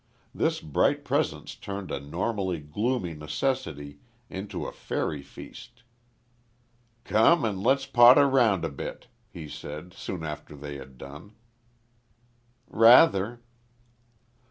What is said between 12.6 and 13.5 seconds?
"Rather."